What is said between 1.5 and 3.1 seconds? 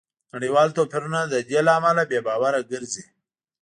له امله بې باوره ګرځي